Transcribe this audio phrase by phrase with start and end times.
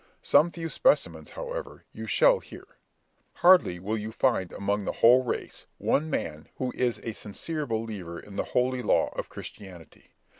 [0.23, 2.65] Some few specimens, however, you shall hear.
[3.33, 8.19] Hardly will you find among the whole race one man who is a sincere believer
[8.19, 10.13] in the holy law of Christianity.